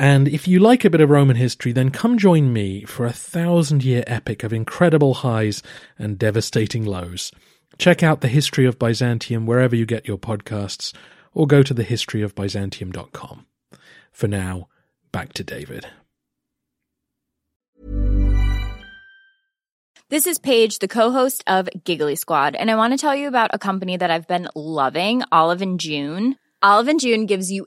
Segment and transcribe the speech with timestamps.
[0.00, 3.12] And if you like a bit of Roman history, then come join me for a
[3.12, 5.62] thousand year epic of incredible highs
[5.98, 7.30] and devastating lows.
[7.76, 10.94] Check out the history of Byzantium wherever you get your podcasts,
[11.34, 13.44] or go to thehistoryofbyzantium.com.
[14.10, 14.68] For now,
[15.12, 15.86] back to David.
[20.08, 23.50] This is Paige, the co-host of Giggly Squad, and I want to tell you about
[23.52, 26.36] a company that I've been loving, Olive and June.
[26.62, 27.66] Olive and June gives you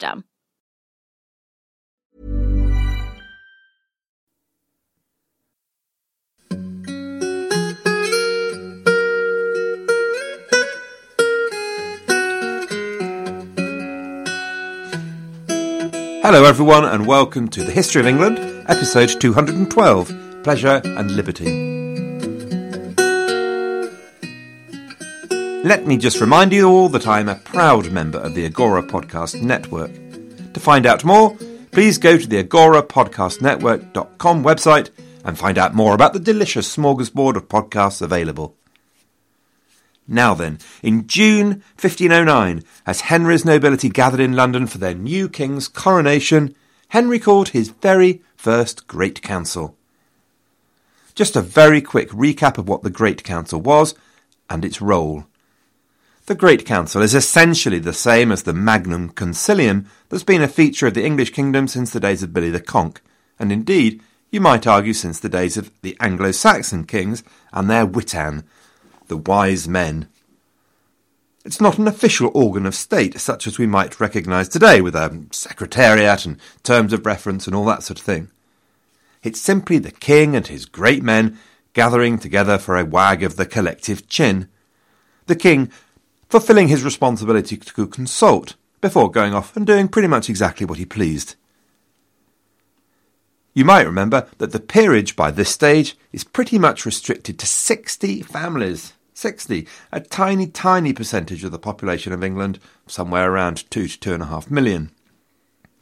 [0.00, 0.24] system.
[16.22, 18.38] Hello, everyone, and welcome to the History of England,
[18.68, 21.69] episode 212 Pleasure and Liberty.
[25.70, 29.40] Let me just remind you all that I'm a proud member of the Agora Podcast
[29.40, 29.92] Network.
[30.52, 31.36] To find out more,
[31.70, 34.90] please go to the Agora Podcast Network.com website
[35.24, 38.56] and find out more about the delicious smorgasbord of podcasts available.
[40.08, 45.68] Now then, in June 1509, as Henry's nobility gathered in London for their new king's
[45.68, 46.56] coronation,
[46.88, 49.76] Henry called his very first Great Council.
[51.14, 53.94] Just a very quick recap of what the Great Council was
[54.48, 55.26] and its role.
[56.26, 60.86] The Great Council is essentially the same as the Magnum Concilium that's been a feature
[60.86, 63.00] of the English kingdom since the days of Billy the Conk,
[63.38, 64.00] and indeed,
[64.30, 68.44] you might argue since the days of the Anglo-Saxon kings and their witan,
[69.08, 70.08] the wise men.
[71.44, 75.26] It's not an official organ of state such as we might recognise today with a
[75.32, 78.30] secretariat and terms of reference and all that sort of thing.
[79.24, 81.38] It's simply the king and his great men
[81.72, 84.48] gathering together for a wag of the collective chin.
[85.26, 85.72] The king
[86.30, 90.86] fulfilling his responsibility to consult before going off and doing pretty much exactly what he
[90.86, 91.34] pleased.
[93.52, 98.22] You might remember that the peerage by this stage is pretty much restricted to 60
[98.22, 98.92] families.
[99.12, 104.50] 60, a tiny, tiny percentage of the population of England, somewhere around 2 to 2.5
[104.50, 104.92] million.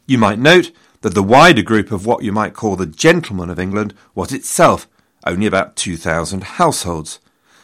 [0.07, 0.73] You might note
[1.03, 4.89] that the wider group of what you might call the gentlemen of England was itself
[5.25, 7.21] only about 2,000 households.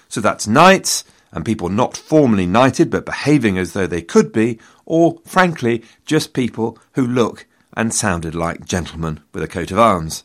[0.09, 1.03] So that's knights,
[1.35, 6.33] and people not formally knighted but behaving as though they could be, or, frankly, just
[6.33, 7.47] people who look
[7.77, 10.23] and sounded like gentlemen with a coat of arms.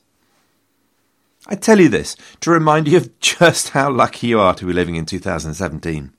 [1.48, 4.72] I tell you this to remind you of just how lucky you are to be
[4.72, 6.14] living in 2017.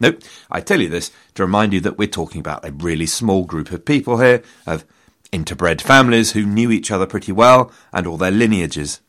[0.00, 3.44] Nope, I tell you this to remind you that we're talking about a really small
[3.44, 4.86] group of people here, of
[5.32, 9.00] interbred families who knew each other pretty well and all their lineages.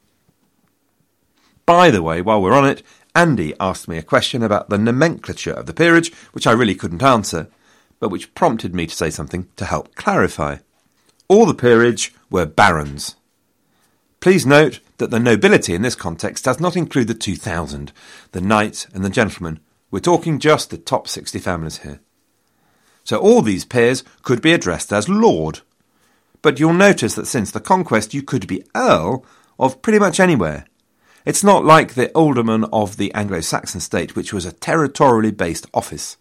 [1.66, 2.82] By the way, while we're on it,
[3.16, 7.04] Andy asked me a question about the nomenclature of the peerage, which I really couldn't
[7.04, 7.48] answer,
[8.00, 10.58] but which prompted me to say something to help clarify.
[11.28, 13.16] All the peerage were barons.
[14.20, 17.92] Please note that the nobility in this context does not include the 2000,
[18.32, 19.60] the knights and the gentlemen.
[19.92, 22.00] We're talking just the top 60 families here.
[23.04, 25.62] So all these peers could be addressed as lord.
[26.42, 29.26] But you'll notice that since the conquest you could be earl
[29.58, 30.66] of pretty much anywhere,
[31.26, 35.68] it's not like the alderman of the Anglo Saxon state, which was a territorially based
[35.74, 36.18] office.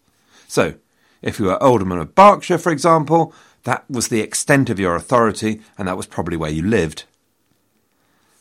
[0.47, 0.75] So,
[1.21, 5.61] if you were alderman of Berkshire, for example, that was the extent of your authority,
[5.77, 7.03] and that was probably where you lived.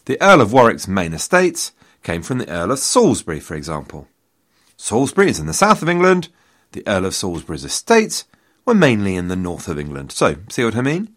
[0.05, 1.73] The Earl of Warwick's main estates
[2.03, 4.09] came from the Earl of Salisbury, for example.
[4.77, 6.29] Salisbury is in the south of England.
[6.73, 8.25] The Earl of Salisbury's estates
[8.65, 10.13] were mainly in the north of England.
[10.13, 11.15] So, see what I mean?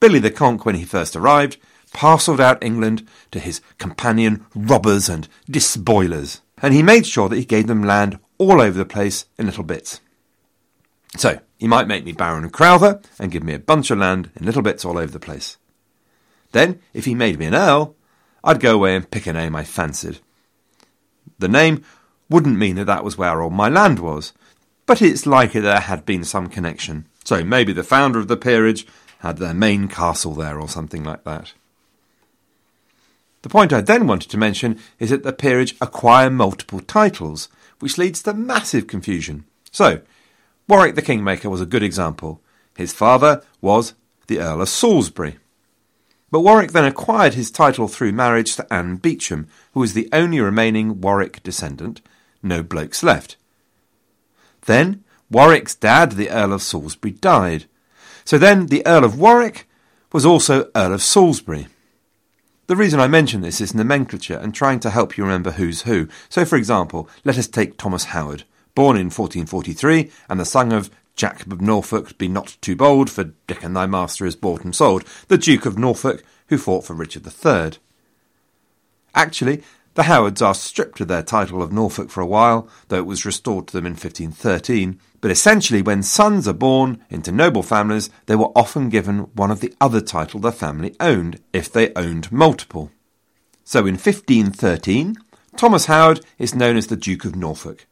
[0.00, 1.56] Billy the Conk, when he first arrived,
[1.92, 7.44] parcelled out England to his companion robbers and despoilers, and he made sure that he
[7.44, 10.00] gave them land all over the place in little bits.
[11.16, 14.46] So, he might make me Baron Crowther and give me a bunch of land in
[14.46, 15.56] little bits all over the place.
[16.52, 17.96] Then, if he made me an Earl,
[18.44, 20.20] I'd go away and pick a name I fancied.
[21.38, 21.84] The name
[22.30, 24.32] wouldn't mean that that was where all my land was,
[24.86, 27.06] but it's likely there had been some connection.
[27.24, 28.86] So maybe the founder of the peerage
[29.20, 31.52] had their main castle there or something like that.
[33.42, 37.48] The point I then wanted to mention is that the peerage acquire multiple titles,
[37.78, 39.44] which leads to massive confusion.
[39.70, 40.00] So,
[40.68, 42.40] Warwick the Kingmaker was a good example.
[42.76, 43.94] His father was
[44.26, 45.36] the Earl of Salisbury.
[46.30, 50.40] But Warwick then acquired his title through marriage to Anne Beauchamp, who was the only
[50.40, 52.02] remaining Warwick descendant,
[52.42, 53.36] no blokes left.
[54.66, 57.64] Then Warwick's dad, the Earl of Salisbury, died.
[58.24, 59.68] So then the Earl of Warwick
[60.12, 61.68] was also Earl of Salisbury.
[62.68, 66.06] The reason I mention this is nomenclature and trying to help you remember who's who.
[66.28, 68.44] So, for example, let us take Thomas Howard,
[68.74, 73.32] born in 1443 and the son of Jack of Norfolk, be not too bold, for
[73.46, 77.26] Dickon thy master is bought and sold, the Duke of Norfolk, who fought for Richard
[77.26, 77.78] III.
[79.14, 79.62] Actually,
[79.98, 83.26] the Howards are stripped of their title of Norfolk for a while, though it was
[83.26, 85.00] restored to them in 1513.
[85.20, 89.58] But essentially, when sons are born into noble families, they were often given one of
[89.58, 92.92] the other title their family owned, if they owned multiple.
[93.64, 95.16] So in 1513,
[95.56, 97.84] Thomas Howard is known as the Duke of Norfolk.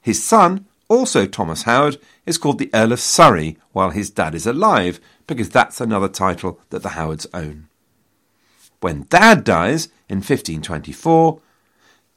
[0.00, 4.46] His son, also Thomas Howard, is called the Earl of Surrey while his dad is
[4.46, 7.66] alive, because that's another title that the Howards own.
[8.78, 11.40] When dad dies in 1524,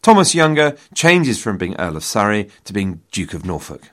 [0.01, 3.89] Thomas Younger changes from being Earl of Surrey to being Duke of Norfolk.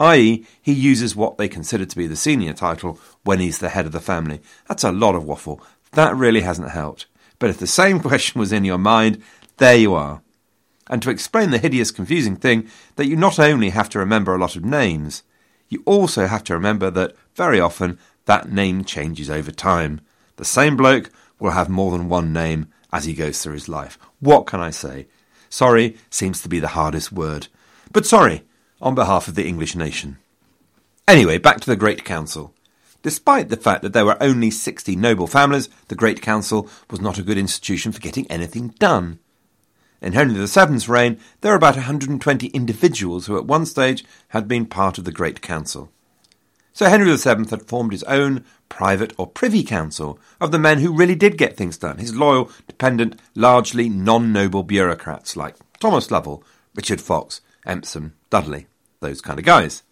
[0.00, 3.86] I.e., he uses what they consider to be the senior title when he's the head
[3.86, 4.40] of the family.
[4.68, 5.62] That's a lot of waffle.
[5.92, 7.06] That really hasn't helped.
[7.38, 9.22] But if the same question was in your mind,
[9.58, 10.22] there you are
[10.92, 14.38] and to explain the hideous, confusing thing that you not only have to remember a
[14.38, 15.22] lot of names,
[15.68, 20.02] you also have to remember that very often that name changes over time.
[20.36, 23.98] The same bloke will have more than one name as he goes through his life.
[24.22, 25.08] What can I say?
[25.50, 27.48] Sorry seems to be the hardest word.
[27.92, 28.44] But sorry,
[28.80, 30.18] on behalf of the English nation.
[31.08, 32.54] Anyway, back to the Great Council.
[33.02, 37.18] Despite the fact that there were only 60 noble families, the Great Council was not
[37.18, 39.18] a good institution for getting anything done.
[40.00, 44.66] In Henry VII's reign, there were about 120 individuals who at one stage had been
[44.66, 45.90] part of the Great Council.
[46.72, 50.96] So Henry VII had formed his own private or privy council of the men who
[50.96, 56.42] really did get things done, his loyal, dependent, largely non-noble bureaucrats like Thomas Lovell,
[56.74, 58.66] Richard Fox, Empson, Dudley,
[59.00, 59.82] those kind of guys.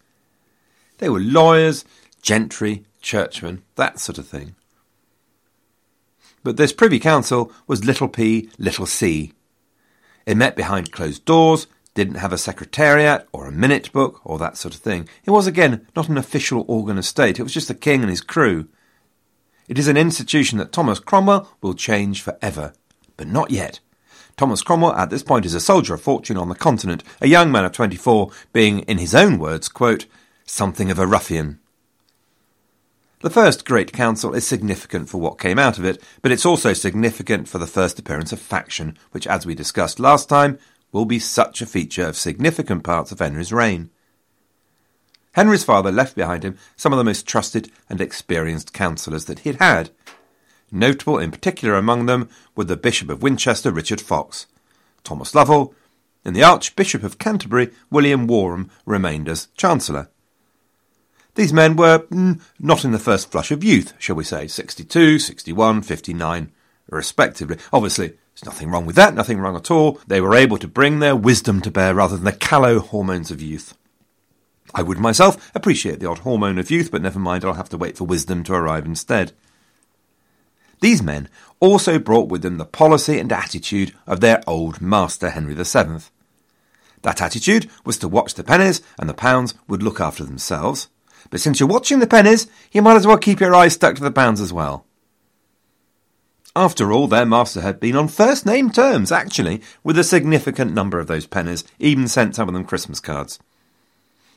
[0.97, 1.85] They were lawyers,
[2.21, 4.55] gentry, churchmen, that sort of thing.
[6.43, 9.33] But this Privy Council was little p, little c,
[10.25, 14.57] it met behind closed doors, didn't have a secretariat or a minute book or that
[14.57, 15.07] sort of thing.
[15.25, 18.09] It was, again, not an official organ of state, it was just the king and
[18.09, 18.67] his crew.
[19.67, 22.73] It is an institution that Thomas Cromwell will change forever.
[23.17, 23.79] But not yet.
[24.37, 27.51] Thomas Cromwell at this point is a soldier of fortune on the continent, a young
[27.51, 30.07] man of 24, being, in his own words, quote,
[30.45, 31.59] something of a ruffian.
[33.21, 36.73] The first Great Council is significant for what came out of it, but it's also
[36.73, 40.57] significant for the first appearance of faction, which, as we discussed last time,
[40.91, 43.89] will be such a feature of significant parts of Henry's reign.
[45.33, 49.49] Henry's father left behind him some of the most trusted and experienced councillors that he
[49.49, 49.89] had had.
[50.71, 54.47] Notable in particular among them were the Bishop of Winchester, Richard Fox,
[55.03, 55.73] Thomas Lovell,
[56.23, 60.09] and the Archbishop of Canterbury, William Warham, remained as Chancellor.
[61.35, 65.17] These men were mm, not in the first flush of youth, shall we say, 62,
[65.17, 66.51] 61, 59,
[66.89, 67.57] respectively.
[67.71, 69.99] Obviously, there's nothing wrong with that, nothing wrong at all.
[70.07, 73.41] They were able to bring their wisdom to bear rather than the callow hormones of
[73.41, 73.77] youth.
[74.73, 77.77] I would myself appreciate the odd hormone of youth, but never mind, I'll have to
[77.77, 79.33] wait for wisdom to arrive instead.
[80.79, 85.53] These men also brought with them the policy and attitude of their old master, Henry
[85.53, 86.05] VII.
[87.03, 90.87] That attitude was to watch the pennies, and the pounds would look after themselves.
[91.29, 94.03] But since you're watching the pennies, you might as well keep your eyes stuck to
[94.03, 94.85] the pounds as well.
[96.55, 100.99] After all, their master had been on first name terms, actually, with a significant number
[100.99, 103.39] of those pennies, even sent some of them Christmas cards.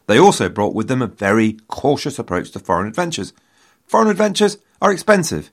[0.07, 3.33] They also brought with them a very cautious approach to foreign adventures.
[3.87, 5.51] Foreign adventures are expensive.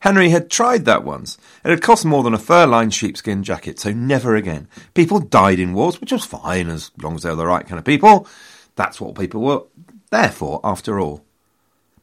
[0.00, 1.36] Henry had tried that once.
[1.64, 4.66] It had cost more than a fur-lined sheepskin jacket, so never again.
[4.94, 7.78] People died in wars, which was fine as long as they were the right kind
[7.78, 8.26] of people.
[8.74, 9.62] That's what people were
[10.10, 11.24] there for, after all.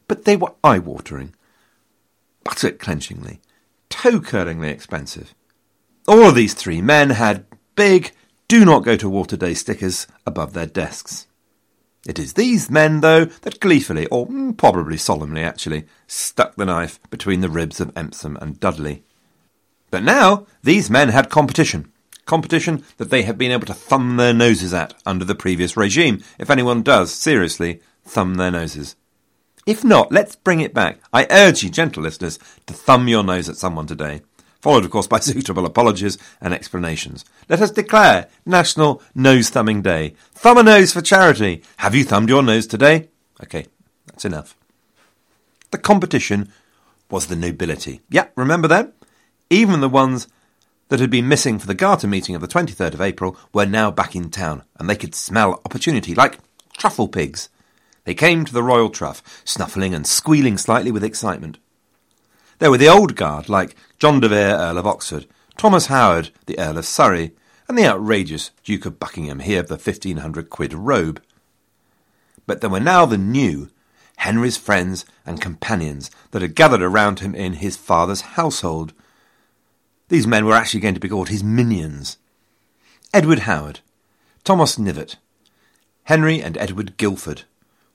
[0.07, 1.33] But they were eye-watering,
[3.89, 5.35] buttock-clenchingly, toe-curlingly expensive.
[6.07, 8.11] All of these three men had big,
[8.47, 11.27] do not go to water day stickers above their desks.
[12.07, 16.99] It is these men, though, that gleefully, or mm, probably solemnly actually, stuck the knife
[17.09, 19.03] between the ribs of Empson and Dudley.
[19.91, 21.91] But now these men had competition.
[22.25, 26.23] Competition that they have been able to thumb their noses at under the previous regime,
[26.39, 28.95] if anyone does, seriously, thumb their noses.
[29.67, 30.99] If not, let's bring it back.
[31.13, 34.21] I urge you, gentle listeners, to thumb your nose at someone today
[34.67, 37.23] followed, of course, by suitable apologies and explanations.
[37.47, 40.15] Let us declare National Nose Thumbing Day.
[40.33, 41.63] Thumb a nose for charity.
[41.77, 43.07] Have you thumbed your nose today?
[43.41, 43.67] Okay,
[44.07, 44.57] that's enough.
[45.71, 46.51] The competition
[47.09, 48.01] was the nobility.
[48.09, 48.91] Yeah, remember them?
[49.49, 50.27] Even the ones
[50.89, 53.89] that had been missing for the Garter meeting of the 23rd of April were now
[53.89, 56.39] back in town, and they could smell opportunity like
[56.77, 57.47] truffle pigs.
[58.07, 61.57] They came to the royal trough, snuffling and squealing slightly with excitement.
[62.59, 66.57] There were the old guard, like John de Vere, Earl of Oxford, Thomas Howard, the
[66.57, 67.33] Earl of Surrey,
[67.67, 71.21] and the outrageous Duke of Buckingham, here of the fifteen hundred quid robe.
[72.45, 73.71] But there were now the new,
[74.15, 78.93] Henry's friends and companions that had gathered around him in his father's household.
[80.07, 82.17] These men were actually going to be called his minions.
[83.13, 83.81] Edward Howard,
[84.45, 85.17] Thomas Knivet,
[86.05, 87.43] Henry and Edward Guildford,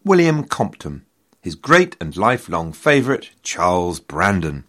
[0.04, 1.04] William Compton,
[1.40, 4.64] his great and lifelong favourite, Charles Brandon.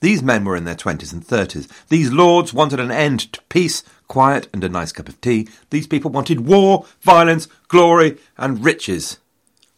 [0.00, 1.68] These men were in their twenties and thirties.
[1.88, 5.48] These lords wanted an end to peace, quiet, and a nice cup of tea.
[5.70, 9.18] These people wanted war, violence, glory, and riches,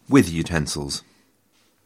[0.09, 1.03] with utensils.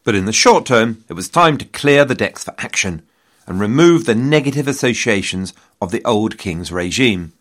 [0.04, 3.02] But in the short term, it was time to clear the decks for action
[3.46, 7.32] and remove the negative associations of the old king's regime.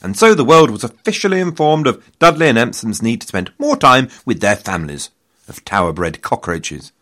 [0.00, 3.76] And so the world was officially informed of Dudley and Empson's need to spend more
[3.76, 5.10] time with their families
[5.48, 6.92] of tower bred cockroaches.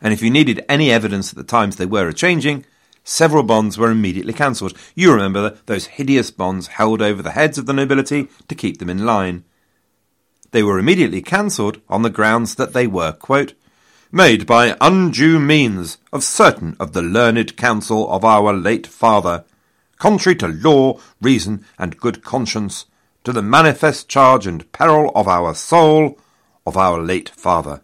[0.00, 2.64] And if you needed any evidence that the times they were a changing,
[3.02, 4.76] several bonds were immediately cancelled.
[4.94, 8.90] You remember those hideous bonds held over the heads of the nobility to keep them
[8.90, 9.44] in line.
[10.52, 13.54] They were immediately cancelled on the grounds that they were, quote,
[14.12, 19.44] made by undue means of certain of the learned counsel of our late father,
[20.04, 22.84] contrary to law, reason, and good conscience,
[23.24, 26.18] to the manifest charge and peril of our soul,
[26.66, 27.80] of our late father.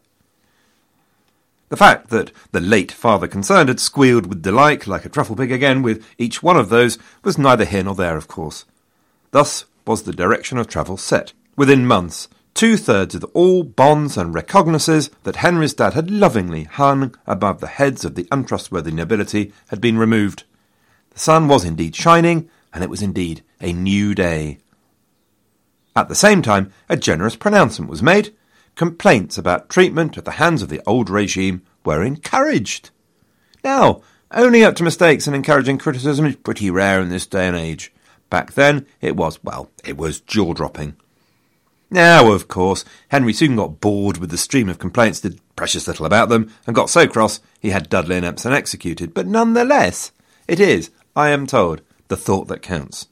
[1.71, 5.51] The fact that the late father concerned had squealed with delight like a truffle pig
[5.51, 8.67] again with each one of those was neither here nor there, of course.
[9.31, 11.33] Thus was the direction of travel set.
[11.57, 17.15] Within months, two thirds of all bonds and recognizances that Henry's dad had lovingly hung
[17.27, 20.45] above the heads of the untrustworthy nobility had been removed.
[21.11, 24.59] The sun was indeed shining, and it was indeed a new day.
[25.97, 28.35] At the same time, a generous pronouncement was made,
[28.77, 32.91] complaints about treatment at the hands of the old regime were encouraged.
[33.65, 37.57] Now, owning up to mistakes and encouraging criticism is pretty rare in this day and
[37.57, 37.93] age.
[38.31, 40.97] Back then, it was, well, it was jaw dropping.
[41.91, 46.07] Now, of course, Henry soon got bored with the stream of complaints, did precious little
[46.07, 49.13] about them, and got so cross he had Dudley and Empson executed.
[49.13, 50.13] But nonetheless,
[50.47, 53.09] it is, I am told, the thought that counts.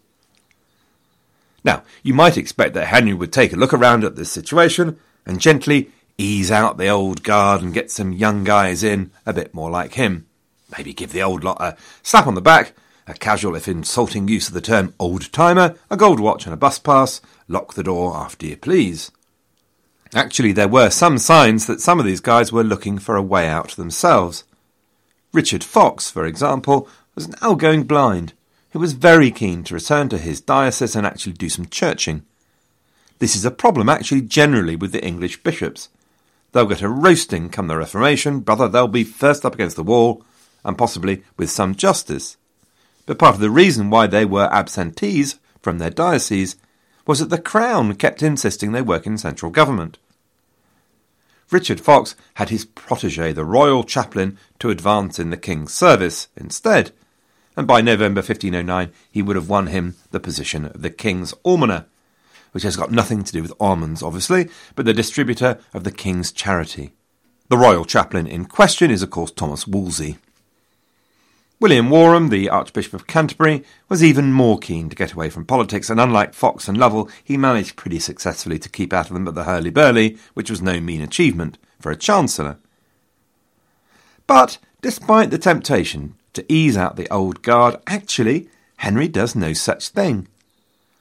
[1.64, 5.40] Now, you might expect that Henry would take a look around at this situation and
[5.40, 9.70] gently ease out the old guard and get some young guys in a bit more
[9.70, 10.26] like him.
[10.76, 12.74] Maybe give the old lot a slap on the back,
[13.06, 16.58] a casual if insulting use of the term old timer, a gold watch and a
[16.58, 19.10] bus pass, lock the door after you please.
[20.14, 23.46] Actually, there were some signs that some of these guys were looking for a way
[23.46, 24.44] out themselves.
[25.32, 28.32] Richard Fox, for example, was now going blind.
[28.70, 32.22] He was very keen to return to his diocese and actually do some churching.
[33.18, 35.88] This is a problem actually generally with the English bishops.
[36.52, 40.22] They'll get a roasting come the Reformation, brother, they'll be first up against the wall,
[40.64, 42.36] and possibly with some justice.
[43.04, 46.54] But part of the reason why they were absentees from their diocese
[47.04, 49.98] was that the Crown kept insisting they work in central government.
[51.50, 56.92] Richard Fox had his protege, the royal chaplain, to advance in the king's service instead,
[57.58, 61.86] and by November 1509 he would have won him the position of the king's almoner,
[62.52, 66.30] which has got nothing to do with almonds, obviously, but the distributor of the King's
[66.30, 66.92] charity.
[67.48, 70.18] The royal chaplain in question is, of course, Thomas Wolsey.
[71.60, 75.90] William Warham, the Archbishop of Canterbury, was even more keen to get away from politics,
[75.90, 79.34] and unlike Fox and Lovell, he managed pretty successfully to keep out of them at
[79.34, 82.58] the hurly-burly, which was no mean achievement for a chancellor.
[84.28, 87.76] But, despite the temptation to ease out the old guard.
[87.86, 90.28] Actually, Henry does no such thing.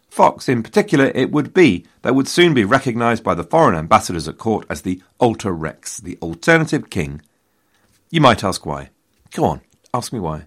[0.09, 4.27] Fox, in particular, it would be that would soon be recognised by the foreign ambassadors
[4.27, 7.21] at court as the Alter Rex, the alternative king.
[8.09, 8.89] You might ask why.
[9.31, 9.61] Go on,
[9.93, 10.45] ask me why.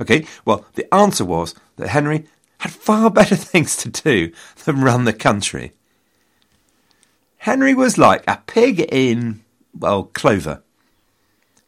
[0.00, 2.24] Okay, well, the answer was that Henry
[2.60, 4.32] had far better things to do
[4.64, 5.74] than run the country.
[7.38, 9.44] Henry was like a pig in,
[9.78, 10.62] well, clover.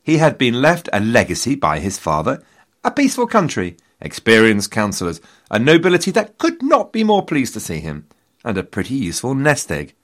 [0.02, 2.42] He had been left a legacy by his father,
[2.82, 7.80] a peaceful country, experienced councillors, a nobility that could not be more pleased to see
[7.80, 8.06] him,
[8.44, 9.94] and a pretty useful nest egg.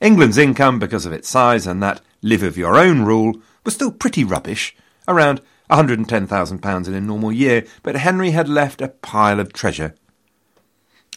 [0.00, 3.90] England's income, because of its size and that live of your own rule, was still
[3.90, 4.76] pretty rubbish,
[5.08, 5.40] around
[5.70, 9.94] £110,000 in a normal year, but Henry had left a pile of treasure.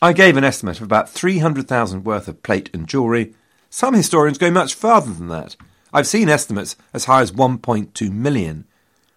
[0.02, 3.36] I gave an estimate of about 300,000 worth of plate and jewellery.
[3.70, 5.58] Some historians go much farther than that.
[5.94, 8.66] I've seen estimates as high as 1.2 million,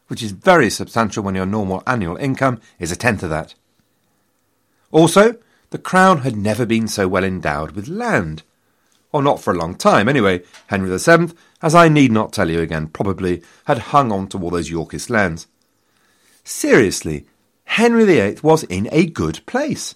[0.09, 3.55] which is very substantial when your normal annual income is a tenth of that.
[4.91, 5.37] Also,
[5.71, 8.43] the crown had never been so well endowed with land.
[9.11, 10.43] Or not for a long time, anyway.
[10.69, 14.50] Henry VII, as I need not tell you again, probably had hung on to all
[14.50, 15.47] those Yorkist lands.
[16.45, 17.26] Seriously,
[17.64, 19.95] Henry VIII was in a good place.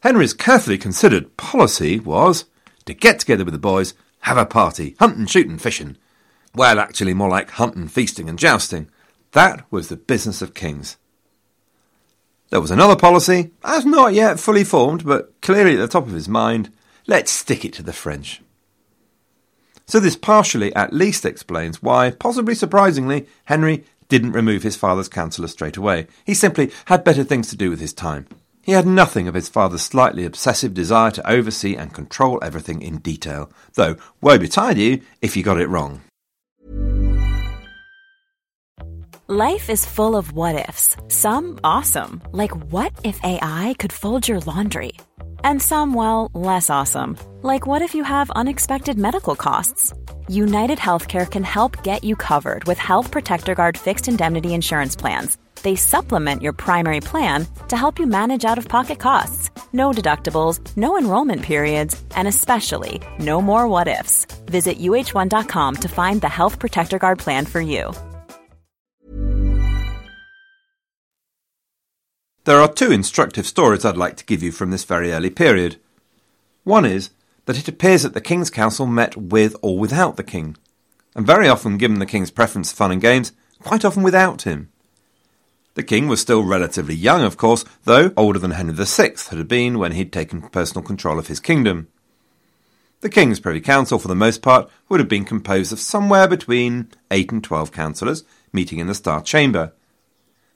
[0.00, 2.46] Henry's carefully considered policy was
[2.84, 5.96] to get together with the boys, have a party, hunting, shooting, fishing.
[6.54, 8.88] Well, actually, more like hunting, feasting, and jousting.
[9.32, 10.96] That was the business of kings.
[12.50, 16.12] There was another policy, as not yet fully formed, but clearly at the top of
[16.12, 16.70] his mind.
[17.06, 18.42] Let's stick it to the French.
[19.86, 25.48] So this partially at least explains why, possibly surprisingly, Henry didn't remove his father's counsellor
[25.48, 26.06] straight away.
[26.24, 28.26] He simply had better things to do with his time.
[28.62, 32.98] He had nothing of his father's slightly obsessive desire to oversee and control everything in
[32.98, 36.02] detail, though woe betide you if you got it wrong.
[39.28, 44.40] Life is full of what ifs, some awesome, like what if AI could fold your
[44.40, 44.92] laundry?
[45.42, 49.92] And some, well, less awesome, like what if you have unexpected medical costs?
[50.28, 55.36] United Healthcare can help get you covered with Health Protector Guard fixed indemnity insurance plans
[55.62, 59.50] they supplement your primary plan to help you manage out of pocket costs.
[59.72, 64.26] No deductibles, no enrollment periods, and especially no more what ifs.
[64.46, 67.92] Visit uhone.com to find the Health Protector Guard plan for you.
[72.44, 75.76] There are two instructive stories I'd like to give you from this very early period.
[76.64, 77.10] One is
[77.46, 80.56] that it appears that the King's Council met with or without the King,
[81.14, 84.71] and very often, given the King's preference for fun and games, quite often without him.
[85.74, 89.78] The king was still relatively young, of course, though older than Henry VI had been
[89.78, 91.88] when he'd taken personal control of his kingdom.
[93.00, 96.88] The king's privy council, for the most part, would have been composed of somewhere between
[97.10, 99.72] eight and twelve councillors meeting in the Star Chamber.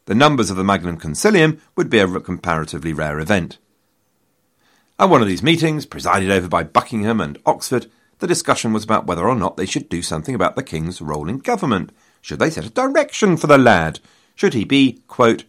[0.05, 3.59] The numbers of the Magnum Concilium would be a comparatively rare event.
[4.99, 9.07] At one of these meetings, presided over by Buckingham and Oxford, the discussion was about
[9.07, 11.91] whether or not they should do something about the king's role in government.
[12.21, 13.99] Should they set a direction for the lad?
[14.37, 15.45] Should he be, quote,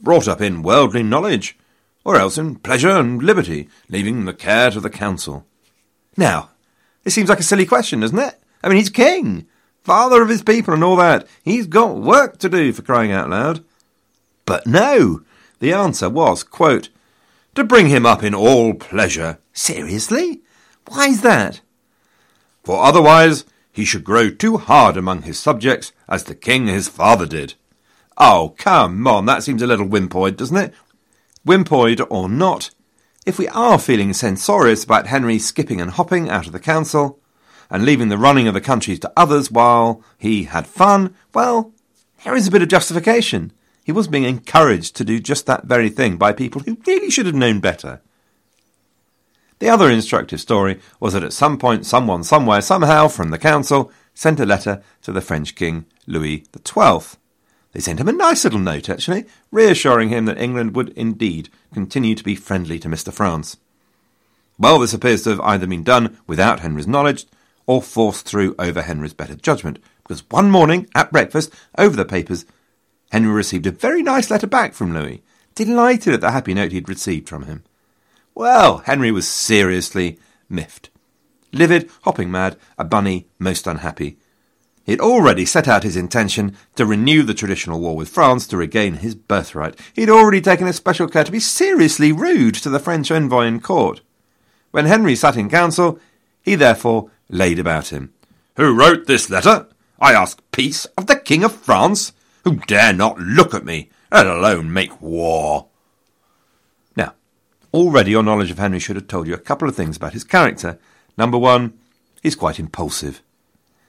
[0.00, 1.58] brought up in worldly knowledge,
[2.04, 5.44] or else in pleasure and liberty, leaving the care to the council.
[6.16, 6.50] Now,
[7.04, 8.40] it seems like a silly question, doesn't it?
[8.62, 9.46] I mean, he's king,
[9.82, 11.26] father of his people and all that.
[11.42, 13.62] He's got work to do, for crying out loud.
[14.46, 15.22] But no,
[15.58, 16.88] the answer was, quote,
[17.54, 19.38] to bring him up in all pleasure.
[19.52, 20.42] Seriously?
[20.86, 21.60] Why is that?
[22.62, 27.26] For otherwise he should grow too hard among his subjects, as the king his father
[27.26, 27.54] did.
[28.18, 30.74] Oh, come on, that seems a little wimpoid, doesn't it?
[31.46, 32.70] Wimpoid or not,
[33.24, 37.20] if we are feeling censorious about Henry skipping and hopping out of the council
[37.70, 41.72] and leaving the running of the country to others while he had fun, well,
[42.24, 43.52] there is a bit of justification.
[43.84, 47.26] He was being encouraged to do just that very thing by people who really should
[47.26, 48.00] have known better.
[49.60, 53.92] The other instructive story was that at some point someone somewhere somehow from the council
[54.14, 57.18] sent a letter to the French king Louis XII
[57.72, 62.14] they sent him a nice little note, actually, reassuring him that England would indeed continue
[62.14, 63.12] to be friendly to Mr.
[63.12, 63.56] France.
[64.58, 67.26] Well, this appears to have either been done without Henry's knowledge
[67.66, 72.46] or forced through over Henry's better judgment, because one morning at breakfast, over the papers,
[73.12, 75.22] Henry received a very nice letter back from Louis,
[75.54, 77.62] delighted at the happy note he'd received from him.
[78.34, 80.90] Well, Henry was seriously miffed.
[81.52, 84.18] Livid, hopping mad, a bunny, most unhappy,
[84.88, 88.94] He'd already set out his intention to renew the traditional war with France to regain
[88.94, 89.78] his birthright.
[89.92, 93.60] He'd already taken a special care to be seriously rude to the French envoy in
[93.60, 94.00] court.
[94.70, 96.00] When Henry sat in council,
[96.40, 98.14] he therefore laid about him.
[98.56, 99.66] Who wrote this letter?
[100.00, 102.14] I ask peace of the King of France.
[102.44, 105.66] Who dare not look at me, let alone make war?
[106.96, 107.12] Now,
[107.74, 110.24] already your knowledge of Henry should have told you a couple of things about his
[110.24, 110.78] character.
[111.18, 111.74] Number one,
[112.22, 113.20] he's quite impulsive.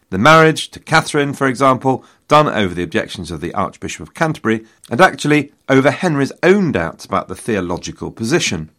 [0.10, 4.66] The marriage to Catherine, for example, done over the objections of the Archbishop of Canterbury,
[4.90, 8.72] and actually over Henry's own doubts about the theological position.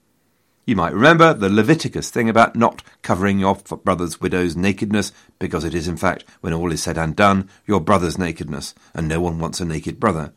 [0.66, 5.74] You might remember the Leviticus thing about not covering your brother's widow's nakedness, because it
[5.74, 9.38] is, in fact, when all is said and done, your brother's nakedness, and no one
[9.38, 10.32] wants a naked brother.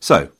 [0.00, 0.30] So,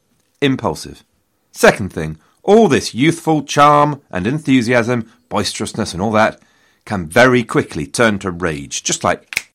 [0.40, 1.04] impulsive.
[1.52, 6.40] Second thing, all this youthful charm and enthusiasm, boisterousness, and all that
[6.84, 9.51] can very quickly turn to rage, just like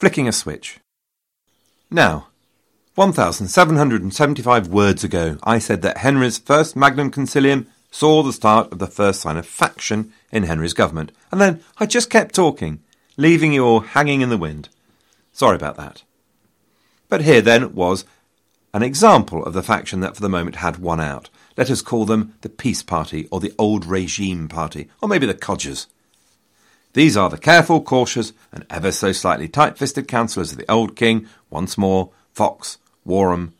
[0.00, 0.80] flicking a switch.
[1.90, 2.28] Now,
[2.94, 8.86] 1,775 words ago, I said that Henry's first Magnum Concilium saw the start of the
[8.86, 12.80] first sign of faction in Henry's government, and then I just kept talking,
[13.18, 14.70] leaving you all hanging in the wind.
[15.32, 16.02] Sorry about that.
[17.10, 18.06] But here then was
[18.72, 21.28] an example of the faction that for the moment had won out.
[21.58, 25.34] Let us call them the Peace Party, or the Old Regime Party, or maybe the
[25.34, 25.88] Codgers.
[26.92, 30.96] These are the careful, cautious, and ever so slightly tight fisted counsellors of the old
[30.96, 33.52] king, once more, Fox, Warham,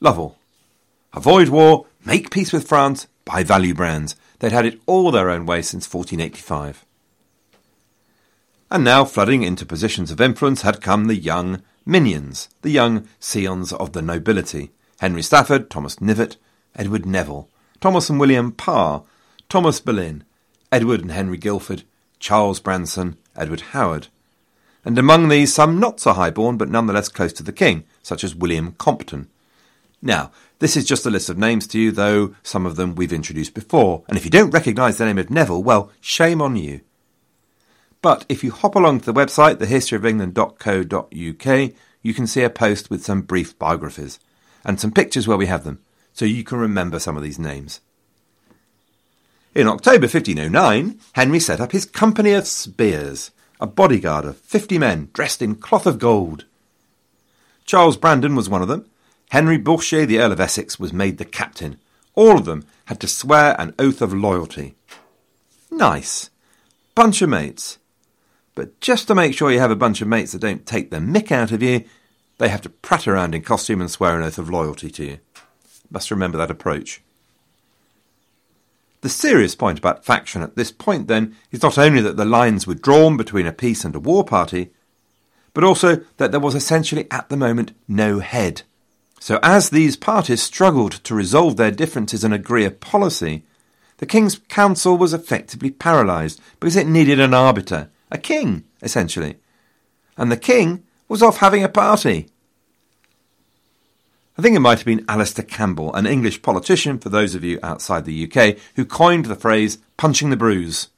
[0.00, 0.36] Lovell.
[1.14, 4.16] Avoid war, make peace with France, buy value brands.
[4.38, 6.84] They'd had it all their own way since 1485.
[8.70, 13.72] And now, flooding into positions of influence, had come the young minions, the young scions
[13.72, 16.36] of the nobility Henry Stafford, Thomas Knivett,
[16.74, 17.48] Edward Neville,
[17.80, 19.02] Thomas and William Parr,
[19.48, 20.24] Thomas Boleyn,
[20.72, 21.84] Edward and Henry Guildford,
[22.24, 24.08] Charles Brandon, Edward Howard,
[24.82, 28.34] and among these some not so high-born but nonetheless close to the king, such as
[28.34, 29.28] William Compton.
[30.00, 33.12] Now, this is just a list of names to you, though some of them we've
[33.12, 36.80] introduced before, and if you don't recognise the name of Neville, well, shame on you.
[38.00, 43.04] But if you hop along to the website, thehistoryofengland.co.uk, you can see a post with
[43.04, 44.18] some brief biographies,
[44.64, 45.80] and some pictures where we have them,
[46.14, 47.82] so you can remember some of these names.
[49.54, 55.10] In October 1509, Henry set up his Company of Spears, a bodyguard of fifty men
[55.12, 56.44] dressed in cloth of gold.
[57.64, 58.90] Charles Brandon was one of them.
[59.30, 61.78] Henry Bourchier, the Earl of Essex, was made the captain.
[62.16, 64.74] All of them had to swear an oath of loyalty.
[65.70, 66.30] Nice.
[66.96, 67.78] Bunch of mates.
[68.56, 70.98] But just to make sure you have a bunch of mates that don't take the
[70.98, 71.84] mick out of you,
[72.38, 75.18] they have to prat around in costume and swear an oath of loyalty to you.
[75.92, 77.03] Must remember that approach.
[79.04, 82.66] The serious point about faction at this point, then, is not only that the lines
[82.66, 84.70] were drawn between a peace and a war party,
[85.52, 88.62] but also that there was essentially at the moment no head.
[89.20, 93.44] So, as these parties struggled to resolve their differences and agree a policy,
[93.98, 99.36] the King's Council was effectively paralysed because it needed an arbiter, a king, essentially.
[100.16, 102.30] And the king was off having a party.
[104.36, 107.60] I think it might have been Alastair Campbell, an English politician, for those of you
[107.62, 110.88] outside the UK, who coined the phrase punching the bruise.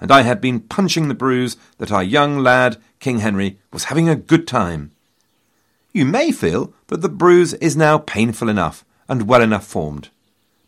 [0.00, 4.08] And I had been punching the bruise that our young lad, King Henry, was having
[4.08, 4.92] a good time.
[5.92, 10.10] You may feel that the bruise is now painful enough and well enough formed.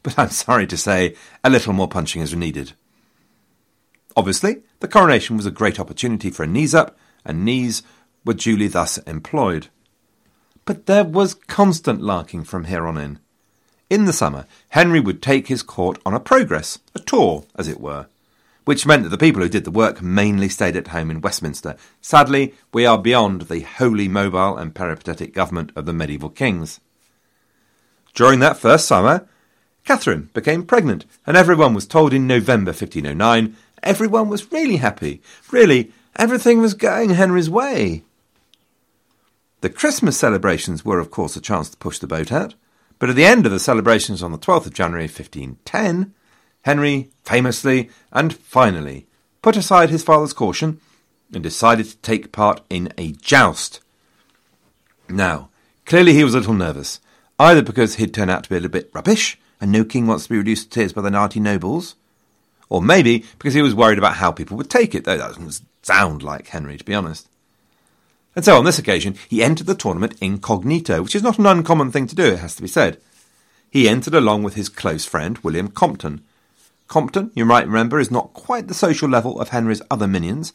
[0.02, 2.72] But I'm sorry to say, a little more punching is needed.
[4.16, 7.84] Obviously, the coronation was a great opportunity for a knees up, and knees
[8.24, 9.68] were duly thus employed.
[10.70, 13.18] But there was constant larking from here on in.
[13.90, 17.80] In the summer, Henry would take his court on a progress, a tour, as it
[17.80, 18.06] were,
[18.66, 21.74] which meant that the people who did the work mainly stayed at home in Westminster.
[22.00, 26.78] Sadly, we are beyond the wholly mobile and peripatetic government of the medieval kings.
[28.14, 29.26] During that first summer,
[29.84, 35.20] Catherine became pregnant, and everyone was told in November 1509 everyone was really happy.
[35.50, 38.04] Really, everything was going Henry's way.
[39.60, 42.54] The Christmas celebrations were, of course, a chance to push the boat out,
[42.98, 46.14] but at the end of the celebrations on the 12th of January 1510,
[46.62, 49.06] Henry famously and finally
[49.42, 50.80] put aside his father's caution
[51.32, 53.80] and decided to take part in a joust.
[55.08, 55.50] Now,
[55.84, 57.00] clearly he was a little nervous,
[57.38, 60.24] either because he'd turned out to be a little bit rubbish, and no king wants
[60.24, 61.96] to be reduced to tears by the naughty nobles,
[62.68, 65.60] or maybe because he was worried about how people would take it, though that doesn't
[65.82, 67.28] sound like Henry, to be honest.
[68.36, 71.90] And so on this occasion, he entered the tournament incognito, which is not an uncommon
[71.90, 73.00] thing to do, it has to be said.
[73.70, 76.22] He entered along with his close friend, William Compton.
[76.88, 80.52] Compton, you might remember, is not quite the social level of Henry's other minions.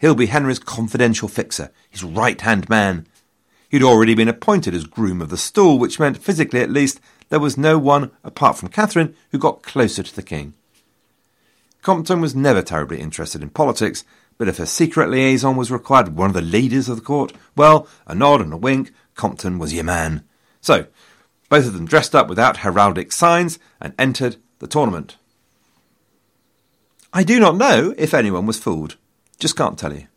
[0.00, 3.06] He'll be Henry's confidential fixer, his right-hand man.
[3.68, 7.40] He'd already been appointed as groom of the stool, which meant, physically at least, there
[7.40, 10.54] was no one, apart from Catherine, who got closer to the king.
[11.82, 14.04] Compton was never terribly interested in politics,
[14.38, 17.32] but if a secret liaison was required, with one of the leaders of the court,
[17.56, 20.24] well, a nod and a wink, Compton was your man.
[20.60, 20.86] So,
[21.48, 25.16] both of them dressed up without heraldic signs and entered the tournament.
[27.12, 28.96] I do not know if anyone was fooled.
[29.38, 30.08] Just can't tell you.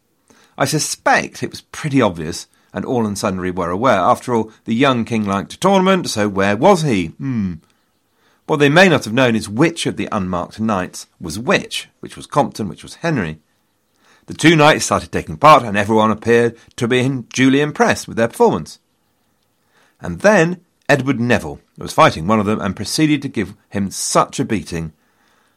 [0.58, 4.00] I suspect it was pretty obvious, and all and sundry were aware.
[4.00, 7.08] After all, the young king liked a tournament, so where was he?
[7.08, 7.56] Hmm.
[8.48, 12.16] What they may not have known is which of the unmarked knights was which, which
[12.16, 13.40] was Compton, which was Henry.
[14.28, 18.28] The two knights started taking part, and everyone appeared to be duly impressed with their
[18.28, 18.80] performance.
[20.02, 24.40] And then Edward Neville was fighting one of them and proceeded to give him such
[24.40, 24.92] a beating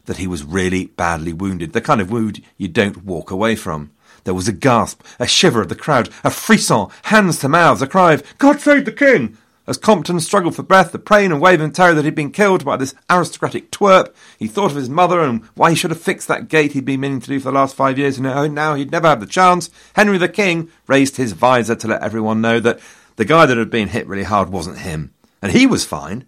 [0.07, 3.91] that he was really badly wounded, the kind of wound you don't walk away from.
[4.25, 7.87] There was a gasp, a shiver of the crowd, a frisson, hands to mouths, a
[7.87, 9.37] cry of, God save the king!
[9.71, 12.65] As Compton struggled for breath, the pain and wave and terror that he'd been killed
[12.65, 16.27] by this aristocratic twerp, he thought of his mother and why he should have fixed
[16.27, 18.91] that gate he'd been meaning to do for the last five years, and now he'd
[18.91, 19.71] never have the chance.
[19.95, 22.81] Henry the King raised his visor to let everyone know that
[23.15, 25.15] the guy that had been hit really hard wasn't him.
[25.41, 26.27] And he was fine.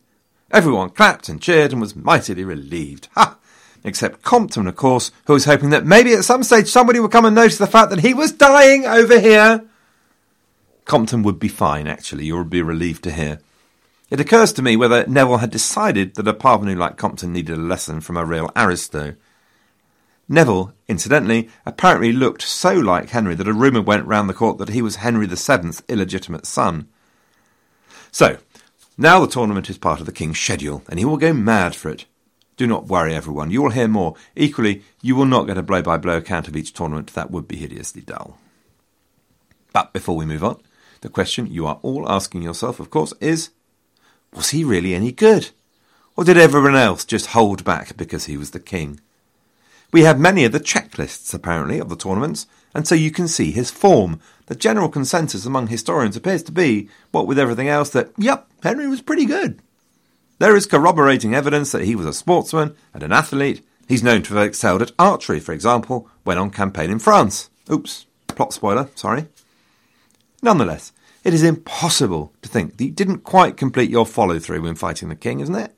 [0.53, 3.09] Everyone clapped and cheered and was mightily relieved.
[3.17, 3.39] Ha!
[3.83, 7.25] except Compton, of course, who was hoping that maybe at some stage somebody would come
[7.25, 9.65] and notice the fact that he was dying over here.
[10.85, 13.41] Compton would be fine, actually, you would be relieved to hear.
[14.11, 17.61] It occurs to me whether Neville had decided that a parvenu like Compton needed a
[17.61, 19.15] lesson from a real aristo.
[20.29, 24.71] Neville, incidentally, apparently looked so like Henry that a rumour went round the court that
[24.71, 26.89] he was Henry VII's illegitimate son.
[28.11, 28.39] So,
[28.99, 31.91] now the tournament is part of the King's schedule, and he will go mad for
[31.91, 32.05] it.
[32.57, 33.51] Do not worry, everyone.
[33.51, 34.15] You will hear more.
[34.37, 37.15] Equally, you will not get a blow by blow account of each tournament.
[37.15, 38.37] That would be hideously dull.
[39.73, 40.61] But before we move on,
[41.03, 43.51] the question you are all asking yourself, of course, is
[44.33, 45.51] was he really any good?
[46.17, 49.01] Or did everyone else just hold back because he was the king?
[49.93, 53.51] We have many of the checklists, apparently, of the tournaments, and so you can see
[53.51, 54.21] his form.
[54.47, 58.89] The general consensus among historians appears to be, what with everything else, that, yep, Henry
[58.89, 59.61] was pretty good.
[60.39, 63.67] There is corroborating evidence that he was a sportsman and an athlete.
[63.87, 67.51] He's known to have excelled at archery, for example, when on campaign in France.
[67.71, 69.27] Oops, plot spoiler, sorry.
[70.43, 70.93] Nonetheless,
[71.25, 75.09] it is impossible to think that you didn't quite complete your follow through when fighting
[75.09, 75.75] the king, isn't it?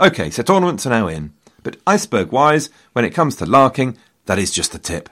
[0.00, 4.38] Okay, so tournaments are now in, but iceberg wise, when it comes to larking, that
[4.38, 5.10] is just the tip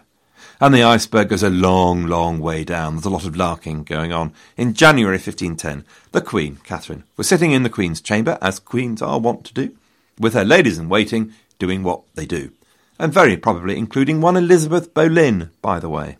[0.60, 2.94] and the iceberg goes a long, long way down.
[2.94, 4.32] There's a lot of larking going on.
[4.56, 9.20] In January 1510, the Queen, Catherine, was sitting in the Queen's chamber, as queens are
[9.20, 9.76] wont to do,
[10.18, 12.50] with her ladies in waiting doing what they do,
[12.98, 16.18] and very probably including one Elizabeth Boleyn, by the way,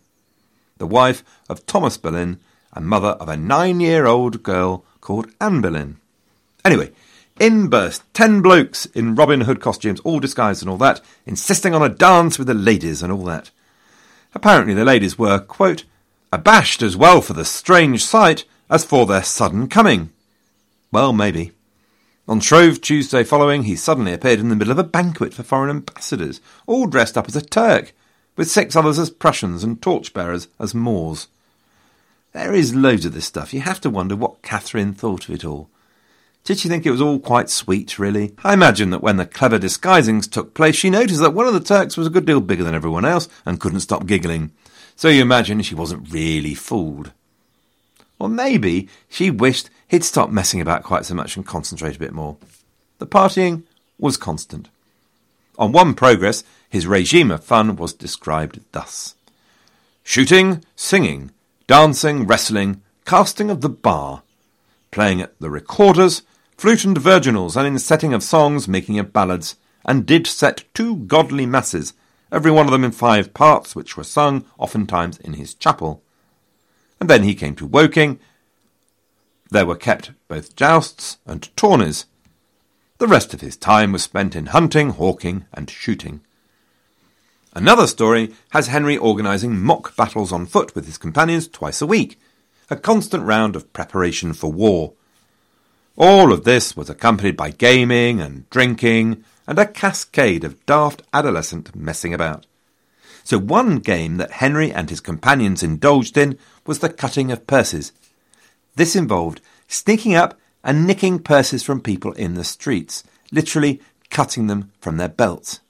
[0.78, 2.38] the wife of Thomas Boleyn
[2.72, 5.98] and mother of a nine year old girl called Anne Boleyn.
[6.64, 6.90] Anyway,
[7.38, 11.82] in burst ten blokes in Robin Hood costumes, all disguised and all that, insisting on
[11.82, 13.50] a dance with the ladies and all that.
[14.34, 15.84] Apparently the ladies were, quote,
[16.32, 20.10] abashed as well for the strange sight as for their sudden coming.
[20.92, 21.52] Well, maybe.
[22.26, 25.70] On Shrove Tuesday following, he suddenly appeared in the middle of a banquet for foreign
[25.70, 27.94] ambassadors, all dressed up as a Turk,
[28.38, 31.26] with six others as Prussians and torchbearers as Moors.
[32.32, 33.52] There is loads of this stuff.
[33.52, 35.68] You have to wonder what Catherine thought of it all.
[36.44, 38.34] Did she think it was all quite sweet, really?
[38.44, 41.60] I imagine that when the clever disguisings took place, she noticed that one of the
[41.60, 44.52] Turks was a good deal bigger than everyone else and couldn't stop giggling.
[44.94, 47.10] So you imagine she wasn't really fooled.
[48.20, 52.12] Or maybe she wished he'd stop messing about quite so much and concentrate a bit
[52.12, 52.36] more.
[52.98, 53.64] The partying
[53.98, 54.68] was constant.
[55.58, 59.16] On one progress, his regime of fun was described thus
[60.08, 61.30] shooting, singing,
[61.66, 64.22] dancing, wrestling, casting of the bar,
[64.90, 66.22] playing at the recorders,
[66.56, 70.96] flute and virginals, and in setting of songs, making of ballads, and did set two
[70.96, 71.92] godly masses,
[72.32, 76.02] every one of them in five parts, which were sung oftentimes in his chapel.
[77.00, 78.18] And then he came to Woking.
[79.50, 82.06] There were kept both jousts and tourneys.
[82.98, 86.20] The rest of his time was spent in hunting, hawking, and shooting.
[87.54, 92.18] Another story has Henry organising mock battles on foot with his companions twice a week,
[92.68, 94.94] a constant round of preparation for war.
[95.96, 101.74] All of this was accompanied by gaming and drinking and a cascade of daft adolescent
[101.74, 102.46] messing about.
[103.22, 107.92] So one game that Henry and his companions indulged in was the cutting of purses.
[108.74, 113.02] This involved sneaking up and nicking purses from people in the streets,
[113.32, 115.60] literally cutting them from their belts.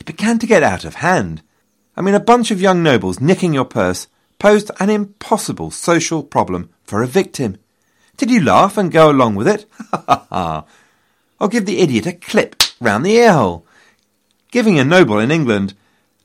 [0.00, 1.42] It began to get out of hand.
[1.98, 4.06] I mean, a bunch of young nobles nicking your purse
[4.38, 7.58] posed an impossible social problem for a victim.
[8.16, 9.66] Did you laugh and go along with it?
[9.90, 10.64] Ha ha ha.
[11.38, 13.66] Or give the idiot a clip round the earhole.
[14.50, 15.74] Giving a noble in England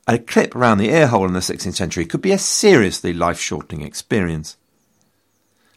[0.08, 3.82] a clip round the earhole in the 16th century could be a seriously life shortening
[3.82, 4.56] experience.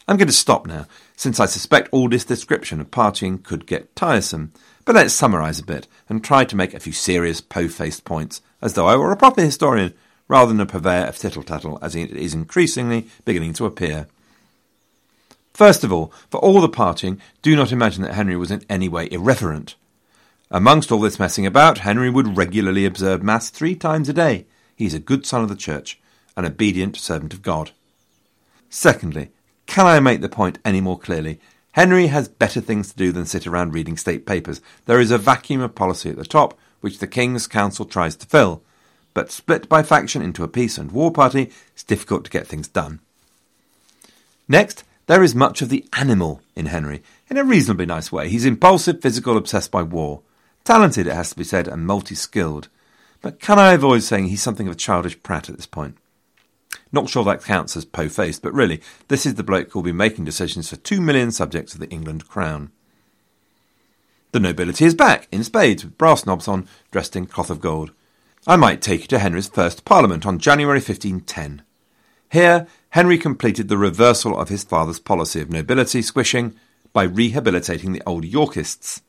[0.07, 3.95] I'm going to stop now, since I suspect all this description of partying could get
[3.95, 4.53] tiresome.
[4.85, 8.73] But let's summarise a bit and try to make a few serious, po-faced points, as
[8.73, 9.95] though I were a proper historian,
[10.27, 14.07] rather than a purveyor of tittle-tattle, as it is increasingly beginning to appear.
[15.53, 18.89] First of all, for all the partying, do not imagine that Henry was in any
[18.89, 19.75] way irreverent.
[20.51, 24.45] Amongst all this messing about, Henry would regularly observe Mass three times a day.
[24.75, 25.99] He is a good son of the Church,
[26.37, 27.71] an obedient servant of God.
[28.69, 29.29] Secondly,
[29.65, 31.39] can I make the point any more clearly?
[31.73, 34.61] Henry has better things to do than sit around reading state papers.
[34.85, 38.27] There is a vacuum of policy at the top, which the King's Council tries to
[38.27, 38.61] fill.
[39.13, 42.67] But split by faction into a peace and war party, it's difficult to get things
[42.67, 42.99] done.
[44.47, 48.29] Next, there is much of the animal in Henry, in a reasonably nice way.
[48.29, 50.21] He's impulsive, physical, obsessed by war.
[50.63, 52.69] Talented, it has to be said, and multi skilled.
[53.21, 55.97] But can I avoid saying he's something of a childish prat at this point?
[56.95, 59.91] Not sure that counts as po faced, but really, this is the bloke who'll be
[59.91, 62.71] making decisions for two million subjects of the England crown.
[64.31, 67.91] The nobility is back, in spades, with brass knobs on, dressed in cloth of gold.
[68.47, 71.63] I might take you to Henry's first parliament on January 1510.
[72.31, 76.55] Here, Henry completed the reversal of his father's policy of nobility squishing
[76.93, 79.01] by rehabilitating the old Yorkists.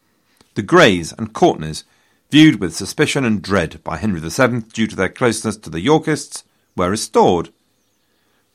[0.54, 1.84] The Greys and Courtenays,
[2.32, 6.42] viewed with suspicion and dread by Henry VII due to their closeness to the Yorkists,
[6.74, 7.50] were restored.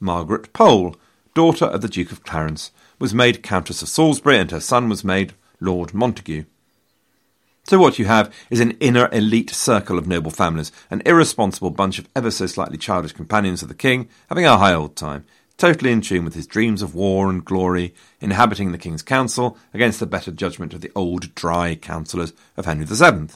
[0.02, 0.96] Margaret Pole,
[1.36, 5.04] daughter of the Duke of Clarence, was made Countess of Salisbury and her son was
[5.04, 6.46] made Lord Montague.
[7.64, 12.00] So what you have is an inner elite circle of noble families, an irresponsible bunch
[12.00, 15.24] of ever so slightly childish companions of the king, having a high old time,
[15.58, 20.00] totally in tune with his dreams of war and glory, inhabiting the king's council against
[20.00, 23.28] the better judgment of the old dry councillors of Henry VII.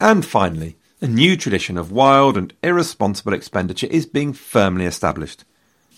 [0.00, 5.44] And finally, a new tradition of wild and irresponsible expenditure is being firmly established.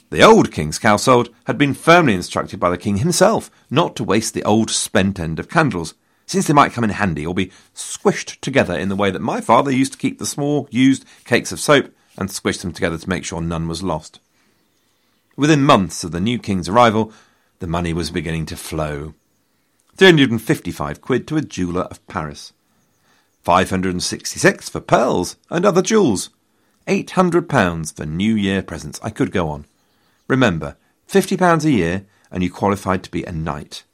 [0.09, 4.33] The old king's household had been firmly instructed by the king himself not to waste
[4.33, 5.93] the old spent end of candles,
[6.25, 9.43] since they might come in handy or be squished together in the way that my
[9.43, 13.09] father used to keep the small used cakes of soap and squish them together to
[13.09, 14.21] make sure none was lost.
[15.37, 17.13] Within months of the new king's arrival,
[17.59, 19.13] the money was beginning to flow.
[19.97, 22.55] 355 quid to a jeweller of Paris.
[23.45, 26.31] 566 for pearls and other jewels.
[26.87, 28.99] 800 pounds for New Year presents.
[29.03, 29.67] I could go on.
[30.29, 30.77] Remember,
[31.07, 33.85] 50 pounds a year and you qualified to be a knight.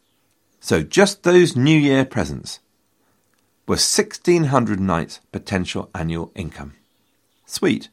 [0.60, 2.60] So just those New Year presents
[3.66, 6.74] were 1600 knights' potential annual income.
[7.44, 7.88] Sweet.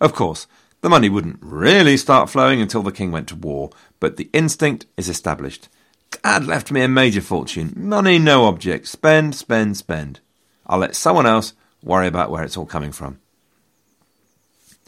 [0.00, 0.48] Of course,
[0.80, 4.86] the money wouldn't really start flowing until the king went to war, but the instinct
[4.96, 5.68] is established.
[6.10, 7.72] Dad left me a major fortune.
[7.76, 8.88] Money no object.
[8.88, 10.20] Spend, spend, spend.
[10.66, 13.20] I'll let someone else worry about where it's all coming from.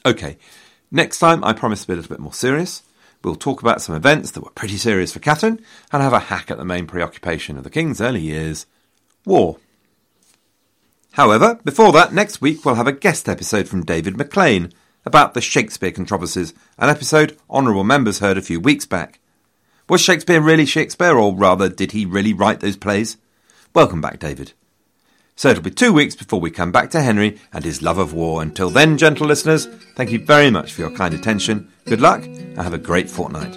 [0.04, 0.38] Okay,
[0.90, 2.82] next time I promise to be a little bit more serious.
[3.22, 5.60] We'll talk about some events that were pretty serious for Catherine
[5.92, 8.66] and have a hack at the main preoccupation of the King's early years
[9.24, 9.58] war.
[11.12, 14.72] However, before that, next week we'll have a guest episode from David McLean
[15.04, 19.20] about the Shakespeare controversies, an episode honourable members heard a few weeks back.
[19.88, 23.16] Was Shakespeare really Shakespeare, or rather, did he really write those plays?
[23.74, 24.52] Welcome back, David.
[25.38, 28.12] So it'll be two weeks before we come back to Henry and his love of
[28.12, 28.42] war.
[28.42, 31.72] Until then, gentle listeners, thank you very much for your kind attention.
[31.84, 33.56] Good luck and have a great fortnight.